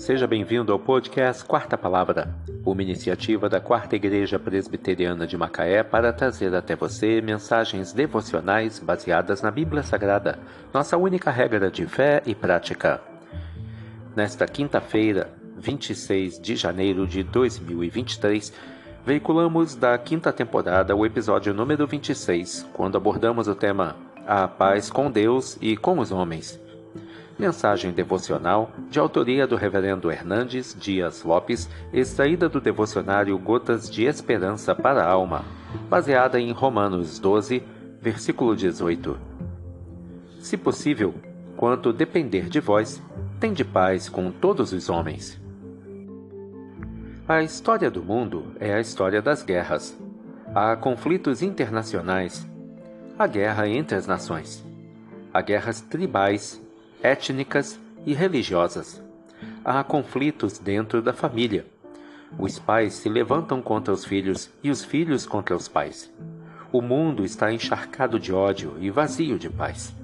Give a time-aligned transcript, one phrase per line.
[0.00, 2.34] Seja bem-vindo ao podcast Quarta Palavra,
[2.64, 9.42] uma iniciativa da Quarta Igreja Presbiteriana de Macaé para trazer até você mensagens devocionais baseadas
[9.42, 10.38] na Bíblia Sagrada,
[10.72, 13.02] nossa única regra de fé e prática.
[14.16, 18.54] Nesta quinta-feira, 26 de janeiro de 2023,
[19.04, 23.96] veiculamos da quinta temporada o episódio número 26, quando abordamos o tema
[24.26, 26.58] A Paz com Deus e com os Homens.
[27.40, 34.74] Mensagem devocional de autoria do Reverendo Hernandes Dias Lopes, extraída do devocionário Gotas de Esperança
[34.74, 35.42] para a Alma,
[35.88, 37.62] baseada em Romanos 12,
[37.98, 39.18] versículo 18.
[40.38, 41.14] Se possível,
[41.56, 43.02] quanto depender de vós,
[43.40, 45.40] tende paz com todos os homens.
[47.26, 49.98] A história do mundo é a história das guerras.
[50.54, 52.46] Há conflitos internacionais.
[53.18, 54.62] Há guerra entre as nações.
[55.32, 56.60] Há guerras tribais
[57.02, 59.02] étnicas e religiosas.
[59.64, 61.66] Há conflitos dentro da família.
[62.38, 66.12] Os pais se levantam contra os filhos e os filhos contra os pais.
[66.72, 69.94] O mundo está encharcado de ódio e vazio de paz.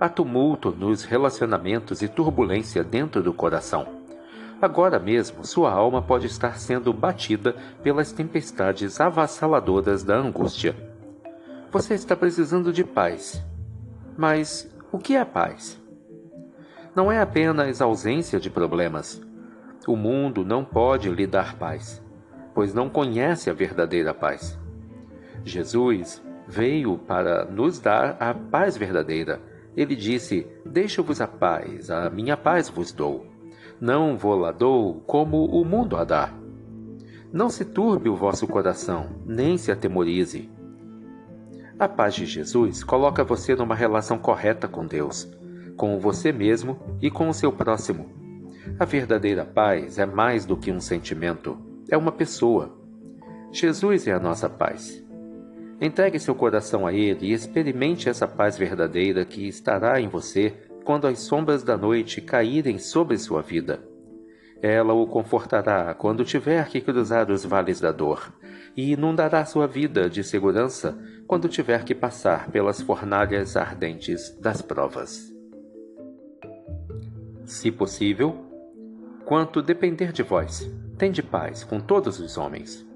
[0.00, 3.98] Há tumulto nos relacionamentos e turbulência dentro do coração.
[4.62, 10.76] Agora mesmo, sua alma pode estar sendo batida pelas tempestades avassaladoras da angústia.
[11.70, 13.42] Você está precisando de paz.
[14.16, 15.80] Mas o que é paz?
[16.94, 19.20] Não é apenas ausência de problemas.
[19.86, 22.02] O mundo não pode lhe dar paz,
[22.54, 24.58] pois não conhece a verdadeira paz.
[25.44, 29.40] Jesus veio para nos dar a paz verdadeira.
[29.76, 33.26] Ele disse: Deixo-vos a paz, a minha paz vos dou.
[33.80, 36.32] Não vou-la dou como o mundo a dá.
[37.32, 40.50] Não se turbe o vosso coração, nem se atemorize.
[41.78, 45.38] A paz de Jesus coloca você numa relação correta com Deus
[45.78, 48.10] com você mesmo e com o seu próximo.
[48.78, 51.56] A verdadeira paz é mais do que um sentimento,
[51.88, 52.76] é uma pessoa.
[53.50, 55.02] Jesus é a nossa paz.
[55.80, 60.52] Entregue seu coração a Ele e experimente essa paz verdadeira que estará em você
[60.84, 63.80] quando as sombras da noite caírem sobre sua vida.
[64.60, 68.32] Ela o confortará quando tiver que cruzar os vales da dor
[68.76, 75.37] e inundará sua vida de segurança quando tiver que passar pelas fornalhas ardentes das provas
[77.48, 78.36] se possível,
[79.24, 82.86] quanto depender de vós, tende paz com todos os homens.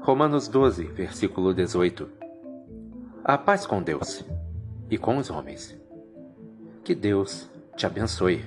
[0.00, 2.08] Romanos 12, versículo 18.
[3.24, 4.24] A paz com Deus
[4.90, 5.80] e com os homens.
[6.82, 8.44] Que Deus te abençoe.